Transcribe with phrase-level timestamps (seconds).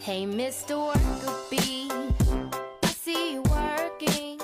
[0.00, 0.76] Hey, Mr.
[0.76, 1.90] Worker Bee,
[2.82, 4.38] I see you working.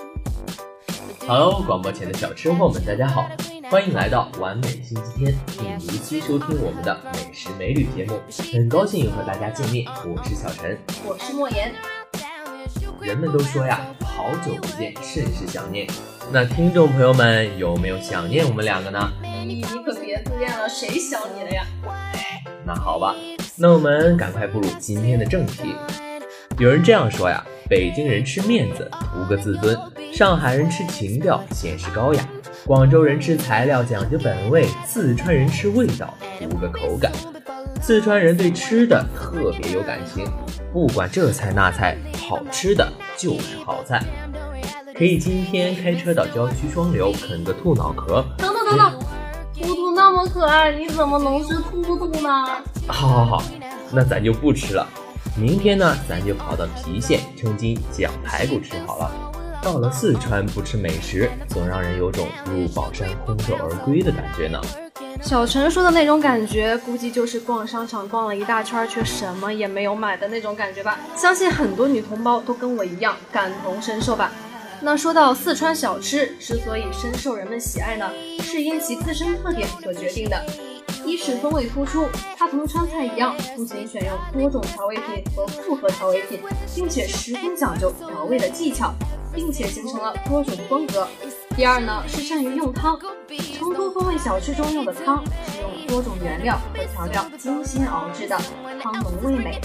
[1.26, 3.26] 哈喽，广播前的小吃货们，大家好，
[3.70, 8.20] 欢迎来到完美星期天，并如期收听我们的美食美旅节目。
[8.52, 10.78] 很高兴又和大家见面，我是小陈。
[11.04, 11.72] 我是莫言。
[13.00, 15.86] 人们都说呀，好久不见，甚是想念。
[16.32, 19.12] 那听众朋友们有没有想念我们两个呢？
[19.22, 21.66] 你可别自恋了，谁想你了呀？
[22.66, 23.14] 那好吧，
[23.56, 25.76] 那我们赶快步入今天的正题。
[26.58, 29.76] 有人这样说呀，北京人吃面子，图个自尊；
[30.12, 32.22] 上海人吃情调，显示高雅；
[32.66, 37.12] 广州人吃材料，讲究本味；四川人吃味道，图个口感。
[37.80, 40.26] 四川人对吃的特别有感情，
[40.72, 41.96] 不管这菜那菜，
[42.28, 44.02] 好吃的就是好菜。
[44.96, 48.24] 可以今天开车到郊区双流啃个兔脑壳。
[48.36, 48.92] 等等等等，
[49.60, 52.48] 兔兔那么可爱，你怎么能是兔兔呢？
[52.86, 53.44] 好好好，
[53.90, 54.86] 那咱就不吃了。
[55.36, 59.10] 明天呢，咱就跑到郫县称斤酱排骨吃好了。
[59.62, 64.60] 到了四川不吃美食，总让人有种入宝山空手而归的感觉呢。
[65.22, 70.98] 小陈说的那种感觉，估计就是逛商场逛了一大圈，却什么也没有买的那种感觉吧。
[71.16, 74.30] 相信很多女同胞都跟我一样感同身受吧。
[74.82, 78.10] 那说到四川小吃之所以深受人们喜爱呢，
[78.42, 80.44] 是因其自身特点所决定的。
[81.06, 86.40] 一是风味突出，它同川菜一样，不仅选用多种调味品和复合调味品，
[86.74, 88.92] 并且十分讲究调味的技巧，
[89.34, 91.06] 并且形成了多种风格。
[91.56, 92.98] 第二呢，是善于用汤，
[93.58, 98.36] 成都风味小吃中用的汤是用多种原料和调料精心熬制的，
[98.80, 99.60] 汤浓味美。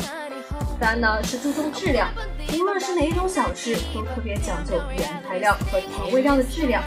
[0.79, 2.09] 三呢是注重质量，
[2.53, 6.83] 无论是哪一种小吃，都特别讲究原材料和调味料的质量。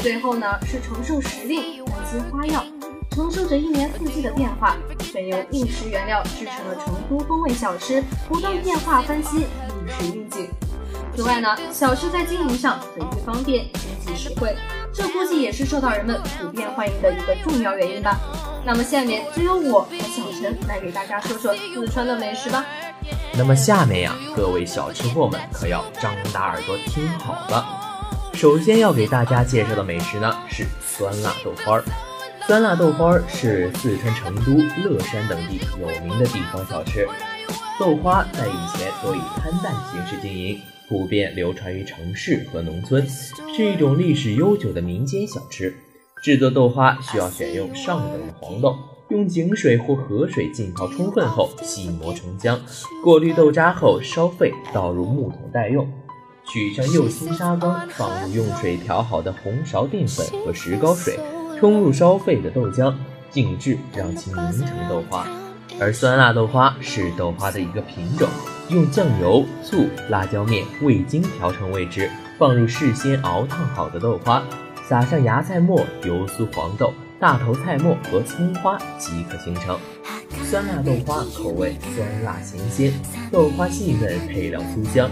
[0.00, 2.64] 最后呢是承受时令，担心花样，
[3.10, 10.48] 承受着一年四季的变化，选用应时原料制成了成都风味小吃，不断变化翻新，应时应景。
[11.16, 14.56] 此外呢，小吃在经营上随之方便，经济实惠，
[14.94, 18.18] 这估计也是受到人们普遍欢迎的一个重要原因吧。
[18.64, 22.64] 那么下面就由我和小陈来给大家说说四川的美食吧。
[23.34, 27.66] 那么下面呀，各位小吃货们可要张大耳朵听好了。
[28.34, 31.84] 首先要给大家介绍的美食呢是酸辣豆花儿。
[32.46, 34.52] 酸辣豆花是四川成都、
[34.82, 37.06] 乐山等地有名的地方小吃。
[37.78, 40.58] 豆花在以前多以摊担形式经营，
[40.88, 43.06] 普遍流传于城市和农村，
[43.56, 45.74] 是一种历史悠久的民间小吃。
[46.22, 48.76] 制作豆花需要选用上等的黄豆。
[49.10, 52.58] 用井水或河水浸泡充分后，细磨成浆，
[53.02, 55.88] 过滤豆渣后烧沸，倒入木桶待用。
[56.48, 61.18] 取上釉青砂缸，放入用水调好的红苕淀粉和石膏水，
[61.60, 62.94] 冲入烧沸的豆浆，
[63.30, 65.26] 静置，让其凝成豆花。
[65.78, 68.26] 而酸辣豆花是豆花的一个品种，
[68.70, 74.42] 用酱油、醋、辣椒面、味精调成味汁，放入事先熬烫好的豆花，
[74.88, 76.94] 撒上芽菜末、油酥黄豆。
[77.20, 79.78] 大头菜末和葱花即可形成
[80.44, 82.90] 酸辣豆花，口味酸辣咸鲜，
[83.30, 85.10] 豆花细嫩，配料酥香，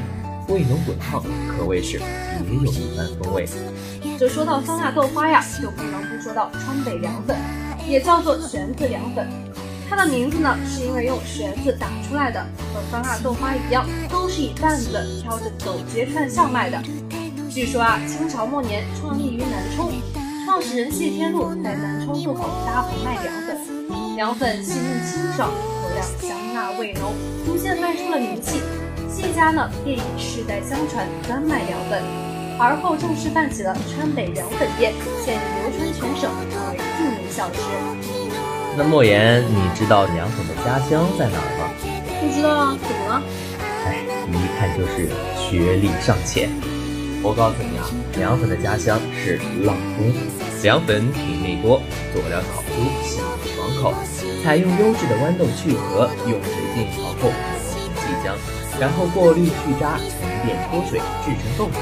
[0.49, 1.23] 味浓滚烫，
[1.55, 3.47] 可谓是别有一番风味。
[4.19, 7.35] 这说到酸辣豆花呀，就不能说到川北凉粉，
[7.89, 9.27] 也叫做旋子凉粉。
[9.89, 12.39] 它的名字呢，是因为用旋子打出来的，
[12.75, 16.79] 和酸辣豆花一样，都是以担子挑着走街串巷卖的。
[17.49, 19.91] 据说啊，清朝末年创立于南充。
[20.45, 27.15] 创始人谢天禄在南充路口搭棚卖凉粉，凉粉细嫩清爽，口感香辣味浓，
[27.47, 28.61] 逐渐卖出了名气。
[29.09, 32.03] 谢家呢便以世代相传专卖凉粉，
[32.59, 34.93] 而后正式办起了川北凉粉店，
[35.25, 37.61] 现已流传全省，成为著名小吃。
[38.77, 41.71] 那莫言，你知道凉粉的家乡在哪儿吗？
[42.21, 43.23] 不知道啊，怎么了？
[43.87, 45.09] 哎，一看就是
[45.39, 46.51] 学历尚浅。
[47.23, 47.87] 我告诉你啊，
[48.19, 49.67] 凉粉的家乡是阆
[49.97, 50.13] 中。
[50.63, 51.81] 凉粉品类多，
[52.13, 53.95] 佐料烤出，细腻爽口。
[54.43, 58.35] 采用优质的豌豆去核，用水浸泡后磨成细浆，
[58.81, 61.79] 然后过滤去渣，沉淀脱水，制成豆粉，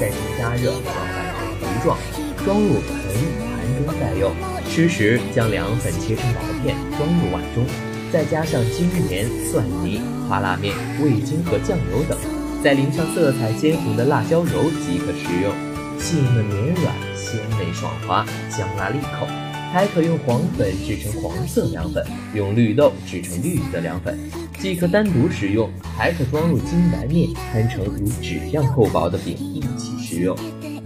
[0.00, 1.98] 再经加热装拌成糊状，
[2.42, 2.90] 装入盆
[3.38, 4.32] 盘中待用。
[4.66, 7.66] 吃时将凉粉切成薄片，装入碗中，
[8.10, 12.16] 再加上精盐、蒜泥、花辣面、味精和酱油等。
[12.64, 15.52] 再淋上色彩鲜红的辣椒油即可食用，
[15.98, 19.49] 细嫩绵软，鲜美爽滑，香辣利口。
[19.72, 24.18] 还可用黄粉制成黄色凉粉，用绿豆制成绿色凉粉，
[24.58, 30.36] 既可单独食用，还可装入精白面，摊成如纸样厚薄的饼一起食用。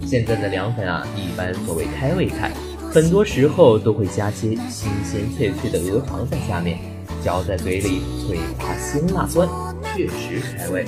[0.05, 2.51] 现在的凉粉啊，一般作为开胃菜，
[2.91, 6.77] 很多时候都会加些新鲜脆脆的鹅肠在下面，
[7.23, 9.49] 嚼在嘴里脆滑鲜辣酸。
[9.95, 10.85] 确实开胃。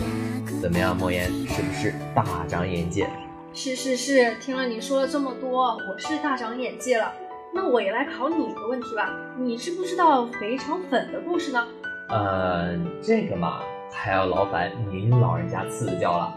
[0.62, 3.10] 怎么样，莫言，是不是大长眼界？
[3.54, 7.12] 是是是，听了你说了这么多，我是大长眼界了。
[7.54, 11.66] 那我也来考你一个问题吧，你知不知道肥肠粉的故事呢？
[12.10, 13.60] 呃，这个嘛，
[13.92, 16.34] 还要劳烦您老人家赐教了。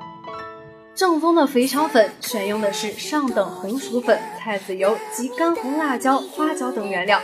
[0.94, 7.18] 正宗的肥肠粉选用的是上等红薯粉、菜籽油及干红辣椒、花椒等原料。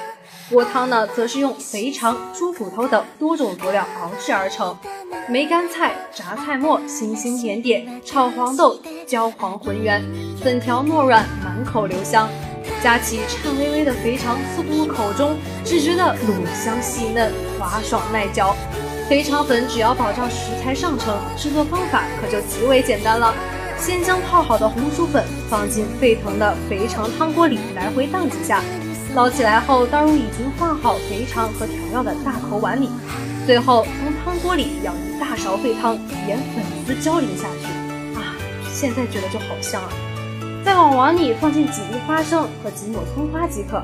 [0.49, 4.77] 锅汤呢，则是用肥肠、猪骨头等多种佐料熬制而成。
[5.29, 10.03] 梅干菜、榨菜末、星星点点，炒黄豆，焦黄浑圆，
[10.41, 12.29] 粉条糯软，满口留香。
[12.87, 18.55] 夹起颤巍巍的肥肠送入口中，只觉得卤香细嫩，滑爽耐嚼。
[19.09, 23.35] 肥肠粉只要保障食材上乘，制作方法可就极为简单了。
[23.77, 28.63] 先将泡好的红薯粉放进沸腾的肥肠汤锅里，来回荡几下。
[29.17, 32.89] 捞起来后，倒入已经放好肥肠和调料的大口碗里，
[33.47, 35.99] 最后从汤锅里舀一大勺沸汤，
[36.29, 37.67] 沿粉丝浇淋下去。
[38.17, 38.37] 啊，
[38.73, 39.89] 现在觉得就好香啊！
[40.67, 43.81] 再往碗里放进几粒花生和几抹葱花即可。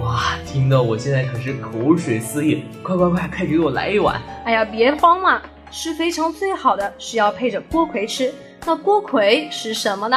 [0.00, 2.64] 哇，听得我现在可是口水四溢！
[2.82, 4.20] 快快快，快给我来一碗！
[4.44, 8.34] 哎呀，别慌嘛，吃肥肠最好的是要配着锅盔吃。
[8.66, 10.16] 那锅盔是什么呢？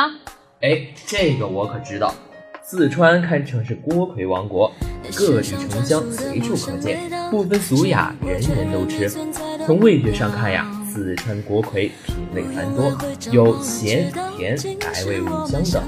[0.61, 2.11] 哎，这个我可知道。
[2.63, 4.71] 四川堪称是锅盔王国，
[5.15, 6.99] 各地城乡随处可见，
[7.29, 9.07] 不分俗雅，人人都吃。
[9.67, 12.91] 从味觉上看呀，四川锅盔品类繁多，
[13.31, 15.81] 有咸、甜、白味、五香等；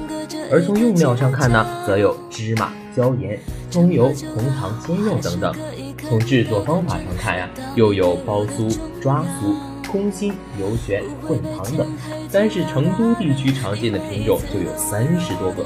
[0.49, 3.37] 而从用料上看呢，则有芝麻、椒盐、
[3.69, 5.53] 葱油、红糖、鲜肉等等。
[6.07, 9.55] 从制作方法上看呀，又有包酥、抓酥。
[9.91, 11.85] 空心、油旋、混糖等，
[12.33, 15.63] 单是成都地区常见的品种就有三十多个。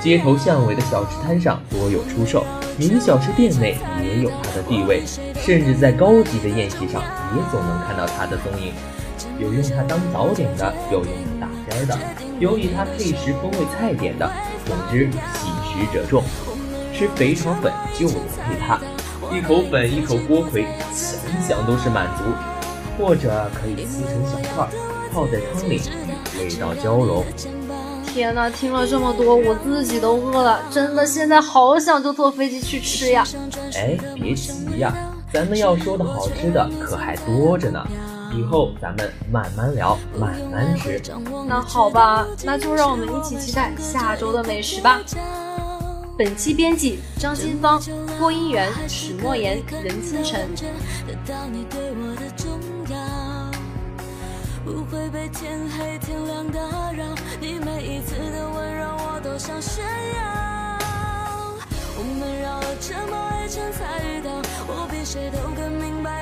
[0.00, 2.44] 街头巷尾的小吃摊上多有出售，
[2.76, 5.04] 名小吃店内也有它的地位，
[5.36, 7.00] 甚至在高级的宴席上
[7.36, 8.72] 也总能看到它的踪影。
[9.38, 11.96] 有用它当早点的，有用它打边的，
[12.40, 14.28] 有以它配食风味菜点的。
[14.66, 16.24] 总之，喜食者众，
[16.92, 18.14] 吃肥肠粉就得
[18.44, 18.80] 配它。
[19.32, 22.24] 一口粉，一口锅盔，想想都是满足。
[22.98, 24.68] 或者可以撕成小块，
[25.12, 25.82] 泡在汤里，
[26.38, 27.24] 味道交融。
[28.06, 33.26] 天哪，听了这么多，我自己都饿了，真的现在好想就坐飞机去吃呀！
[33.74, 34.94] 哎，别急呀，
[35.32, 37.86] 咱们要说的好吃的可还多着呢，
[38.34, 41.00] 以后咱们慢慢聊，慢慢吃。
[41.46, 45.00] 那好吧，那就让我们一起期待下周的美食吧。
[46.18, 47.80] 本期编辑张新芳，
[48.18, 50.46] 播音员史莫言、任清晨。
[54.64, 56.60] 不会被天黑天亮打
[56.92, 57.04] 扰，
[57.40, 60.78] 你每一次的温柔我都想炫耀。
[61.98, 64.30] 我们绕了这么一圈才遇到，
[64.68, 66.21] 我比谁都更明白